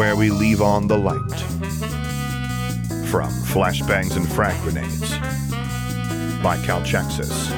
[0.00, 1.40] where we leave on the light.
[3.10, 5.10] From Flashbangs and Frag Grenades
[6.42, 7.50] by Calchexxis.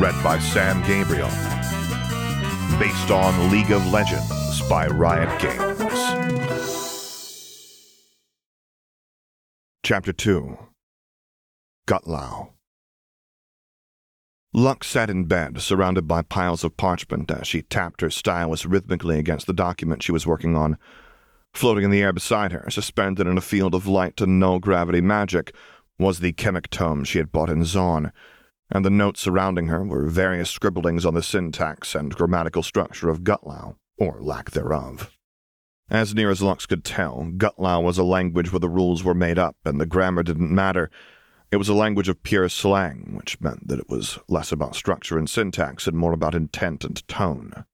[0.00, 1.28] Read by Sam Gabriel.
[2.78, 5.92] Based on League of Legends by Riot Games.
[9.82, 10.56] Chapter 2
[11.86, 12.52] Gutlow
[14.54, 19.18] Lux sat in bed, surrounded by piles of parchment as she tapped her stylus rhythmically
[19.18, 20.78] against the document she was working on.
[21.52, 25.00] Floating in the air beside her, suspended in a field of light and no gravity
[25.00, 25.54] magic,
[25.98, 28.12] was the chemic tome she had bought in Zaun,
[28.70, 33.24] and the notes surrounding her were various scribblings on the syntax and grammatical structure of
[33.24, 35.10] Gutlow, or lack thereof.
[35.90, 39.38] As near as Lux could tell, Gutlow was a language where the rules were made
[39.38, 40.88] up and the grammar didn't matter,
[41.50, 45.18] it was a language of pure slang, which meant that it was less about structure
[45.18, 47.64] and syntax and more about intent and tone.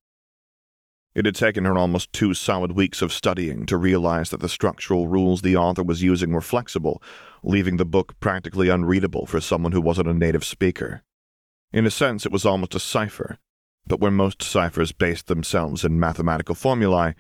[1.16, 5.08] It had taken her almost two solid weeks of studying to realize that the structural
[5.08, 7.02] rules the author was using were flexible,
[7.42, 11.02] leaving the book practically unreadable for someone who wasn't a native speaker.
[11.72, 13.38] In a sense, it was almost a cipher,
[13.86, 17.14] but where most ciphers based themselves in mathematical formulae,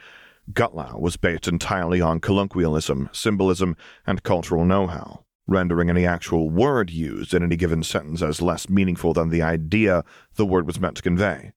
[0.52, 6.90] Gutlow was based entirely on colloquialism, symbolism, and cultural know how rendering any actual word
[6.90, 10.04] used in any given sentence as less meaningful than the idea
[10.34, 11.52] the word was meant to convey,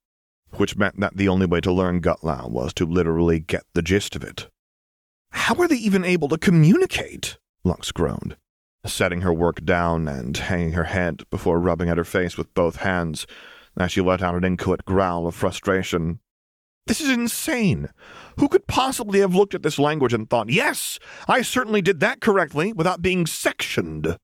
[0.57, 4.15] which meant that the only way to learn Gutlow was to literally get the gist
[4.15, 4.49] of it.
[5.31, 7.37] How are they even able to communicate?
[7.63, 8.37] Lux groaned,
[8.85, 12.77] setting her work down and hanging her head before rubbing at her face with both
[12.77, 13.27] hands
[13.77, 16.19] as she let out an inchoate growl of frustration.
[16.87, 17.89] This is insane.
[18.39, 20.97] Who could possibly have looked at this language and thought, yes,
[21.27, 24.17] I certainly did that correctly without being sectioned?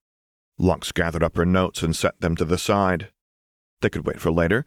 [0.58, 3.10] Lux gathered up her notes and set them to the side.
[3.82, 4.66] They could wait for later.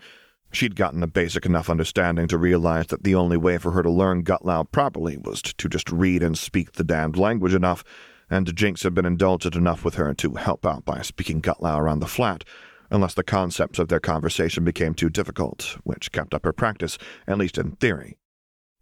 [0.50, 3.90] She'd gotten a basic enough understanding to realize that the only way for her to
[3.90, 7.84] learn Gutlow properly was to just read and speak the damned language enough,
[8.30, 12.00] and Jinx had been indulgent enough with her to help out by speaking Gutlow around
[12.00, 12.44] the flat,
[12.90, 17.38] unless the concepts of their conversation became too difficult, which kept up her practice, at
[17.38, 18.16] least in theory.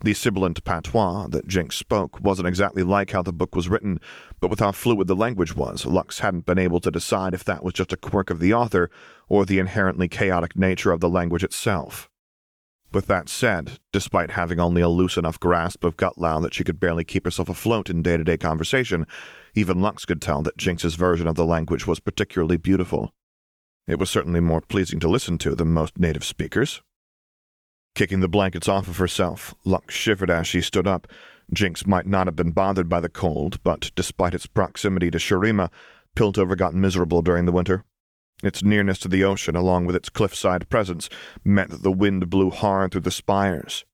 [0.00, 3.98] The sibilant patois that Jinx spoke wasn't exactly like how the book was written,
[4.40, 7.64] but with how fluid the language was, Lux hadn't been able to decide if that
[7.64, 8.90] was just a quirk of the author
[9.28, 12.10] or the inherently chaotic nature of the language itself.
[12.92, 16.78] With that said, despite having only a loose enough grasp of Gutlow that she could
[16.78, 19.06] barely keep herself afloat in day to day conversation,
[19.54, 23.12] even Lux could tell that Jinx's version of the language was particularly beautiful.
[23.88, 26.82] It was certainly more pleasing to listen to than most native speakers.
[27.96, 31.08] Kicking the blankets off of herself, Lux shivered as she stood up.
[31.50, 35.70] Jinx might not have been bothered by the cold, but despite its proximity to Shurima,
[36.14, 37.84] Piltover got miserable during the winter.
[38.42, 41.08] Its nearness to the ocean, along with its cliffside presence,
[41.42, 43.86] meant that the wind blew hard through the spires.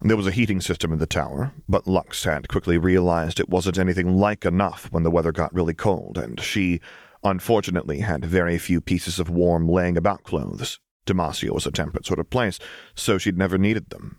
[0.00, 3.78] There was a heating system in the tower, but Lux had quickly realized it wasn't
[3.78, 6.80] anything like enough when the weather got really cold, and she,
[7.24, 10.78] unfortunately had very few pieces of warm laying about clothes.
[11.06, 12.58] Demacia was a temperate sort of place,
[12.94, 14.18] so she'd never needed them.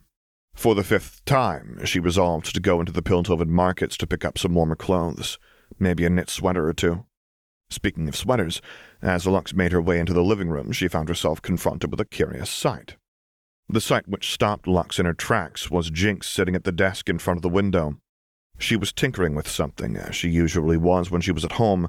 [0.54, 4.38] For the fifth time, she resolved to go into the Piltover markets to pick up
[4.38, 5.40] some warmer clothes,
[5.80, 7.06] maybe a knit sweater or two.
[7.70, 8.62] Speaking of sweaters,
[9.02, 12.06] as Lux made her way into the living room, she found herself confronted with a
[12.06, 12.98] curious sight.
[13.70, 17.18] The sight which stopped Lux in her tracks was Jinx sitting at the desk in
[17.18, 17.98] front of the window.
[18.60, 21.88] She was tinkering with something, as she usually was when she was at home,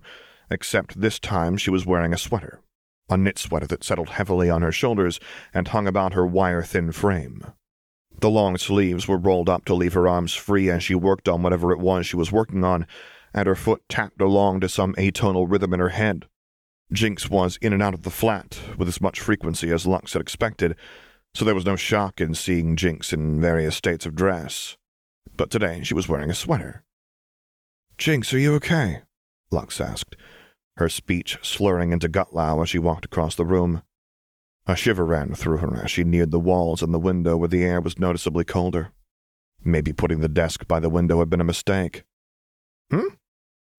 [0.48, 2.60] except this time she was wearing a sweater,
[3.12, 5.20] a knit sweater that settled heavily on her shoulders
[5.52, 7.44] and hung about her wire thin frame.
[8.20, 11.42] The long sleeves were rolled up to leave her arms free as she worked on
[11.42, 12.86] whatever it was she was working on,
[13.34, 16.26] and her foot tapped along to some atonal rhythm in her head.
[16.92, 20.22] Jinx was in and out of the flat with as much frequency as Lux had
[20.22, 20.76] expected,
[21.34, 24.76] so there was no shock in seeing Jinx in various states of dress.
[25.36, 26.84] But today she was wearing a sweater.
[27.96, 29.02] Jinx, are you okay?
[29.50, 30.16] Lux asked,
[30.76, 33.82] her speech slurring into Gutlow as she walked across the room.
[34.66, 37.64] A shiver ran through her as she neared the walls and the window where the
[37.64, 38.92] air was noticeably colder.
[39.64, 42.04] Maybe putting the desk by the window had been a mistake.
[42.90, 43.14] Hmm?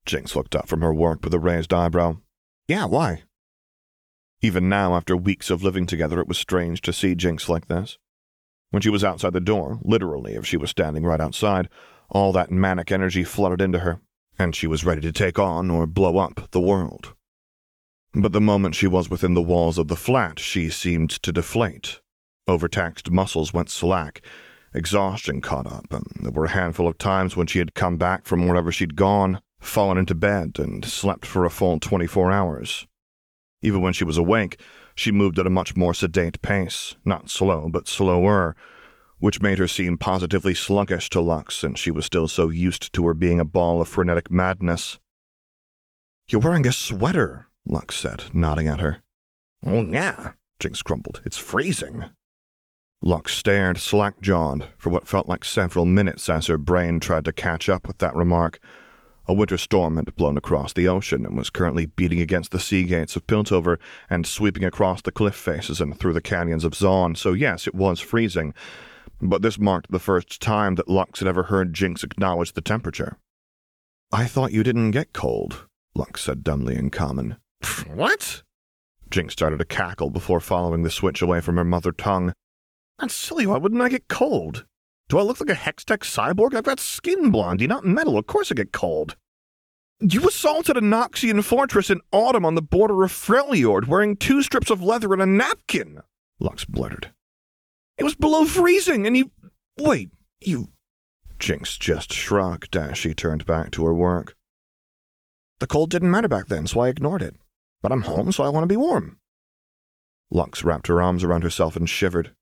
[0.06, 2.18] Jinx looked up from her work with a raised eyebrow.
[2.68, 3.24] Yeah, why?
[4.42, 7.98] Even now, after weeks of living together, it was strange to see Jinx like this.
[8.72, 11.70] When she was outside the door, literally if she was standing right outside,
[12.10, 14.02] all that manic energy flooded into her,
[14.38, 17.14] and she was ready to take on or blow up the world.
[18.14, 22.00] But the moment she was within the walls of the flat, she seemed to deflate.
[22.48, 24.22] Overtaxed muscles went slack,
[24.74, 28.26] exhaustion caught up, and there were a handful of times when she had come back
[28.26, 32.86] from wherever she'd gone, fallen into bed, and slept for a full 24 hours.
[33.62, 34.60] Even when she was awake,
[34.94, 38.56] she moved at a much more sedate pace, not slow, but slower,
[39.24, 43.08] which made her seem positively sluggish to Lux since she was still so used to
[43.08, 45.00] her being a ball of frenetic madness.
[46.28, 48.98] You're wearing a sweater, Lux said, nodding at her.
[49.66, 51.22] Oh, yeah, Jinx grumbled.
[51.24, 52.04] It's freezing.
[53.02, 57.32] Lux stared slack jawed for what felt like several minutes as her brain tried to
[57.32, 58.60] catch up with that remark.
[59.26, 62.84] A winter storm had blown across the ocean and was currently beating against the sea
[62.84, 63.78] gates of Piltover
[64.10, 67.74] and sweeping across the cliff faces and through the canyons of Zaun, so yes, it
[67.74, 68.54] was freezing.
[69.22, 73.18] But this marked the first time that Lux had ever heard Jinx acknowledge the temperature.
[74.12, 75.66] I thought you didn't get cold,
[75.96, 77.38] Lux said dumbly in common.
[77.88, 78.44] What?
[79.10, 82.34] Jinx started to cackle before following the switch away from her mother tongue.
[83.00, 83.46] That's silly.
[83.46, 84.66] Why wouldn't I get cold?
[85.10, 86.56] Do I look like a Hextech cyborg?
[86.56, 88.18] I've got skin blondie, not metal.
[88.18, 89.16] Of course I get cold.
[90.00, 94.70] You assaulted a Noxian fortress in autumn on the border of Freljord wearing two strips
[94.70, 96.02] of leather and a napkin,
[96.40, 97.12] Lux blurted.
[97.98, 99.32] It was below freezing, and you.
[99.78, 100.12] Wait,
[100.42, 100.70] you.
[101.40, 104.36] Jinx just shrugged as she turned back to her work.
[105.60, 107.36] The cold didn't matter back then, so I ignored it.
[107.82, 109.18] But I'm home, so I want to be warm.
[110.32, 112.34] Lux wrapped her arms around herself and shivered.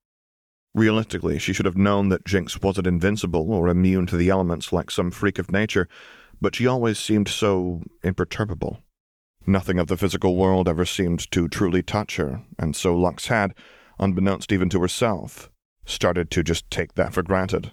[0.74, 4.90] Realistically, she should have known that Jinx wasn't invincible or immune to the elements like
[4.90, 5.90] some freak of nature,
[6.40, 8.82] but she always seemed so imperturbable.
[9.46, 13.54] Nothing of the physical world ever seemed to truly touch her, and so Lux had,
[14.02, 15.50] unbeknownst even to herself,
[15.86, 17.72] started to just take that for granted.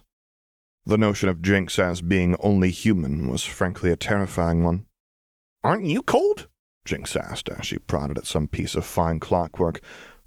[0.86, 4.86] The notion of Jinx as being only human was frankly a terrifying one.
[5.64, 6.48] Aren't you cold?
[6.84, 9.80] Jinx asked as she prodded at some piece of fine clockwork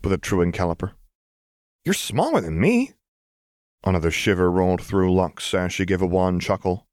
[0.03, 0.91] with a truing caliper.
[1.85, 2.91] You're smaller than me.
[3.83, 6.85] Another shiver rolled through Lux as she gave a wan chuckle.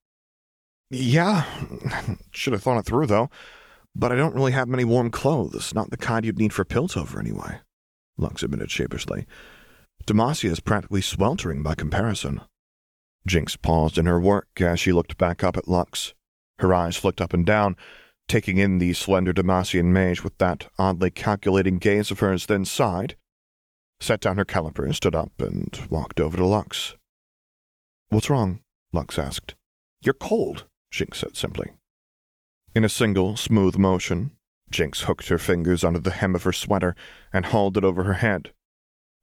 [0.90, 1.44] Yeah,
[2.30, 3.28] should have thought it through, though.
[3.94, 7.18] But I don't really have many warm clothes, not the kind you'd need for Piltover
[7.18, 7.60] anyway,
[8.18, 9.26] Lux admitted sheepishly.
[10.06, 12.40] Demacia is practically sweltering by comparison.
[13.26, 16.14] Jinx paused in her work as she looked back up at Lux.
[16.58, 17.76] Her eyes flicked up and down,
[18.26, 23.16] taking in the slender Demacian mage with that oddly calculating gaze of hers, then sighed
[24.00, 26.96] set down her caliper, stood up, and walked over to Lux.
[28.08, 28.60] What's wrong?
[28.92, 29.54] Lux asked.
[30.00, 31.72] You're cold, Jinx said simply.
[32.74, 34.30] In a single, smooth motion,
[34.70, 36.94] Jinx hooked her fingers under the hem of her sweater
[37.32, 38.52] and hauled it over her head.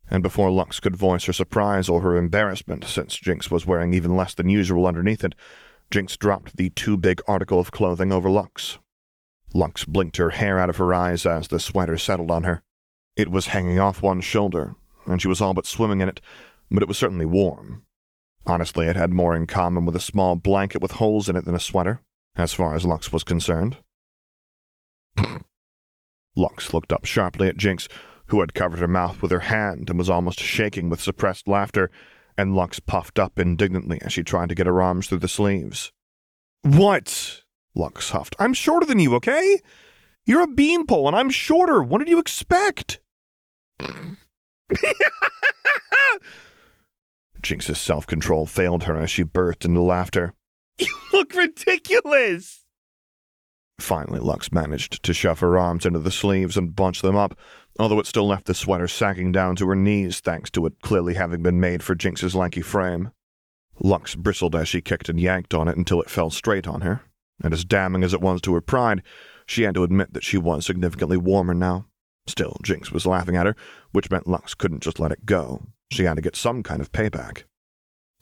[0.09, 4.15] And before Lux could voice her surprise or her embarrassment, since Jinx was wearing even
[4.15, 5.35] less than usual underneath it,
[5.91, 8.79] Jinx dropped the too big article of clothing over Lux.
[9.53, 12.61] Lux blinked her hair out of her eyes as the sweater settled on her.
[13.15, 14.75] It was hanging off one shoulder,
[15.05, 16.19] and she was all but swimming in it,
[16.69, 17.83] but it was certainly warm.
[18.45, 21.55] Honestly, it had more in common with a small blanket with holes in it than
[21.55, 22.01] a sweater,
[22.35, 23.77] as far as Lux was concerned.
[26.35, 27.87] Lux looked up sharply at Jinx,
[28.27, 31.89] who had covered her mouth with her hand and was almost shaking with suppressed laughter,
[32.37, 35.91] and Lux puffed up indignantly as she tried to get her arms through the sleeves.
[36.61, 37.41] What?
[37.75, 38.35] Lux huffed.
[38.39, 39.61] I'm shorter than you, okay?
[40.25, 41.83] You're a beanpole and I'm shorter.
[41.83, 42.99] What did you expect?
[47.41, 50.33] Jinx's self control failed her as she burst into laughter.
[50.79, 52.64] You look ridiculous!
[53.79, 57.37] Finally, Lux managed to shove her arms into the sleeves and bunch them up,
[57.77, 61.15] although it still left the sweater sagging down to her knees thanks to it clearly
[61.15, 63.11] having been made for Jinx's lanky frame.
[63.79, 67.01] Lux bristled as she kicked and yanked on it until it fell straight on her,
[67.43, 69.03] and as damning as it was to her pride,
[69.45, 71.85] she had to admit that she was significantly warmer now.
[72.27, 73.55] Still, Jinx was laughing at her,
[73.91, 75.67] which meant Lux couldn't just let it go.
[75.91, 77.43] She had to get some kind of payback.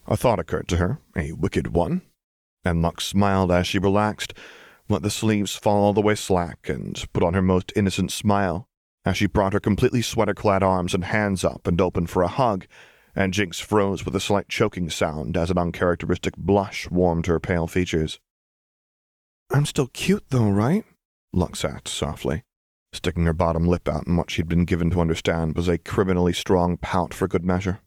[0.07, 2.01] A thought occurred to her, a wicked one,
[2.65, 4.33] and Lux smiled as she relaxed,
[4.89, 8.67] let the sleeves fall all the way slack, and put on her most innocent smile
[9.05, 12.27] as she brought her completely sweater clad arms and hands up and opened for a
[12.27, 12.65] hug,
[13.15, 17.67] and Jinx froze with a slight choking sound as an uncharacteristic blush warmed her pale
[17.67, 18.19] features.
[19.51, 20.85] I'm still cute, though, right?
[21.33, 22.43] Lux asked softly,
[22.91, 26.33] sticking her bottom lip out in what she'd been given to understand was a criminally
[26.33, 27.81] strong pout for good measure.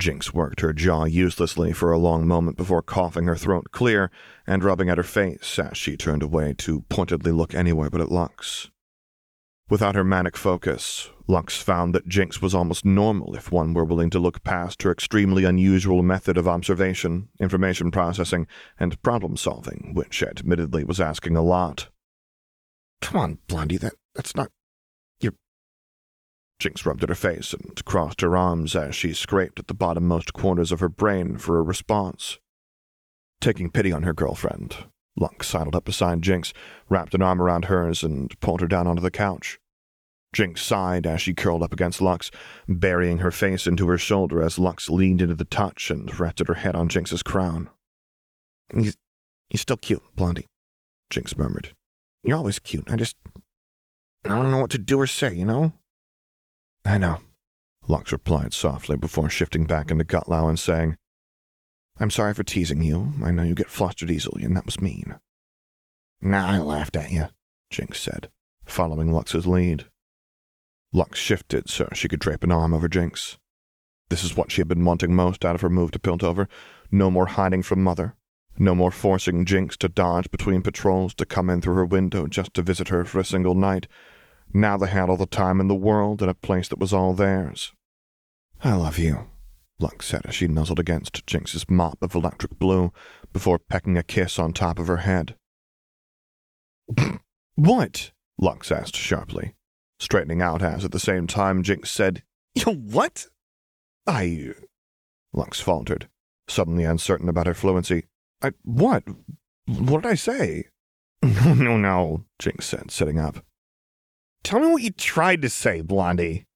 [0.00, 4.10] Jinx worked her jaw uselessly for a long moment before coughing her throat clear
[4.46, 8.10] and rubbing at her face as she turned away to pointedly look anywhere but at
[8.10, 8.70] Lux.
[9.68, 14.10] Without her manic focus, Lux found that Jinx was almost normal if one were willing
[14.10, 18.48] to look past her extremely unusual method of observation, information processing,
[18.80, 21.88] and problem solving, which admittedly was asking a lot.
[23.00, 24.50] Come on, Blondie, that, that's not.
[26.60, 30.34] Jinx rubbed at her face and crossed her arms as she scraped at the bottommost
[30.34, 32.38] corners of her brain for a response.
[33.40, 34.76] Taking pity on her girlfriend,
[35.16, 36.52] Lux sidled up beside Jinx,
[36.90, 39.58] wrapped an arm around hers, and pulled her down onto the couch.
[40.34, 42.30] Jinx sighed as she curled up against Lux,
[42.68, 46.54] burying her face into her shoulder as Lux leaned into the touch and rested her
[46.54, 47.70] head on Jinx's crown.
[48.72, 48.96] He's,
[49.48, 50.46] he's still cute, Blondie,
[51.08, 51.74] Jinx murmured.
[52.22, 52.90] You're always cute.
[52.90, 53.16] I just.
[54.26, 55.72] I don't know what to do or say, you know?
[56.84, 57.18] I know,
[57.86, 60.96] Lux replied softly before shifting back into Gutlow and saying,
[61.98, 63.12] I'm sorry for teasing you.
[63.22, 65.16] I know you get flustered easily, and that was mean.
[66.22, 67.26] Nah, I laughed at you,
[67.70, 68.30] Jinx said,
[68.64, 69.86] following Lux's lead.
[70.92, 73.38] Lux shifted so she could drape an arm over Jinx.
[74.08, 76.48] This is what she had been wanting most out of her move to Piltover.
[76.90, 78.16] No more hiding from Mother.
[78.58, 82.52] No more forcing Jinx to dodge between patrols to come in through her window just
[82.54, 83.86] to visit her for a single night.
[84.52, 87.14] Now they had all the time in the world and a place that was all
[87.14, 87.72] theirs.
[88.62, 89.28] I love you,
[89.78, 92.92] Lux said as she nuzzled against Jinx's mop of electric blue
[93.32, 95.36] before pecking a kiss on top of her head.
[97.54, 98.10] what?
[98.38, 99.54] Lux asked sharply
[100.00, 102.22] straightening out as at the same time Jinx said,
[102.54, 103.26] You what?
[104.06, 104.54] I.
[105.32, 106.08] Lux faltered,
[106.48, 108.06] suddenly uncertain about her fluency.
[108.42, 108.52] I.
[108.64, 109.04] What?
[109.66, 110.64] What did I say?
[111.22, 113.44] No, no, no, Jinx said, sitting up.
[114.42, 116.46] Tell me what you tried to say, Blondie.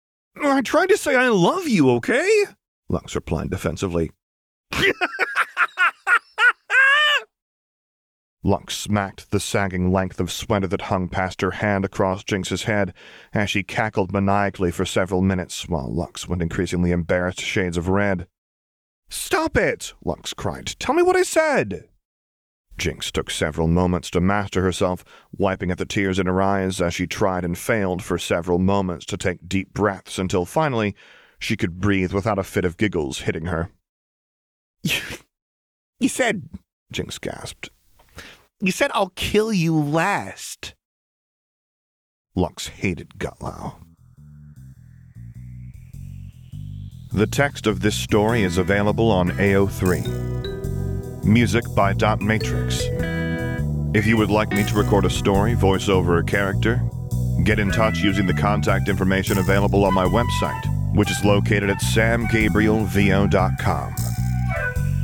[0.42, 2.44] I tried to say I love you, okay?
[2.88, 4.10] Lux replied defensively.
[8.46, 12.92] Lux smacked the sagging length of sweater that hung past her hand across Jinx's head
[13.32, 18.26] as she cackled maniacally for several minutes while Lux went increasingly embarrassed shades of red.
[19.08, 19.94] Stop it!
[20.04, 20.66] Lux cried.
[20.78, 21.88] Tell me what I said!
[22.76, 25.04] Jinx took several moments to master herself,
[25.36, 29.06] wiping at the tears in her eyes as she tried and failed for several moments
[29.06, 30.94] to take deep breaths until finally
[31.38, 33.70] she could breathe without a fit of giggles hitting her.
[36.00, 36.48] You said,
[36.90, 37.70] Jinx gasped,
[38.60, 40.74] you said I'll kill you last.
[42.34, 43.76] Lux hated Gutlow.
[47.12, 50.63] The text of this story is available on AO3.
[51.24, 52.82] Music by Dot Matrix.
[53.94, 56.82] If you would like me to record a story, voice over a character,
[57.44, 61.78] get in touch using the contact information available on my website, which is located at
[61.78, 63.94] samgabrielvo.com.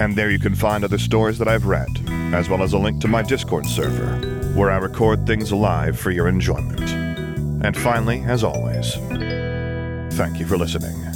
[0.00, 1.88] And there you can find other stories that I've read,
[2.34, 4.18] as well as a link to my Discord server,
[4.54, 6.90] where I record things live for your enjoyment.
[7.64, 8.94] And finally, as always,
[10.16, 11.09] thank you for listening.